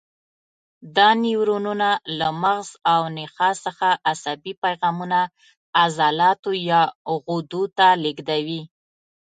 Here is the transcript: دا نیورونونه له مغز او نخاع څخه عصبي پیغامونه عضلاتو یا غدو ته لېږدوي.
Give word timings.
دا 0.95 1.09
نیورونونه 1.23 1.89
له 2.17 2.27
مغز 2.43 2.69
او 2.93 3.01
نخاع 3.17 3.53
څخه 3.65 3.87
عصبي 4.11 4.53
پیغامونه 4.63 5.19
عضلاتو 5.83 6.51
یا 6.69 6.81
غدو 7.27 7.63
ته 7.77 7.87
لېږدوي. 8.03 8.61